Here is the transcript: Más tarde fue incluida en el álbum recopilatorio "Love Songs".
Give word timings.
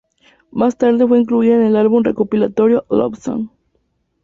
Más 0.49 0.79
tarde 0.79 1.07
fue 1.07 1.19
incluida 1.19 1.53
en 1.53 1.61
el 1.63 1.75
álbum 1.75 2.01
recopilatorio 2.03 2.87
"Love 2.89 3.19
Songs". 3.19 3.51